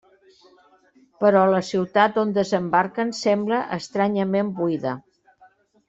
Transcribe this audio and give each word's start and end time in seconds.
Però 1.23 1.43
la 1.51 1.59
ciutat 1.67 2.17
on 2.23 2.33
desembarquen 2.39 3.13
sembla 3.21 3.61
estranyament 3.81 4.51
buida. 4.63 4.97